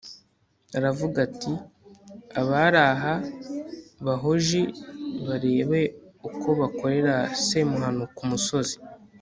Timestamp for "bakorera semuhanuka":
6.59-8.17